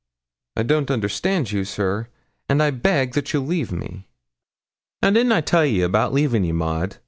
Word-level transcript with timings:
'I 0.55 0.63
don't 0.63 0.89
understand 0.89 1.51
you, 1.51 1.63
sir; 1.63 2.07
and 2.49 2.63
I 2.63 2.71
beg 2.71 3.13
that 3.13 3.33
you'll 3.33 3.45
leave 3.45 3.71
me.' 3.71 4.07
'Now, 5.03 5.11
didn't 5.11 5.31
I 5.31 5.41
tell 5.41 5.63
ye 5.63 5.83
about 5.83 6.11
leavin' 6.11 6.43
ye, 6.43 6.51
Maud? 6.51 6.97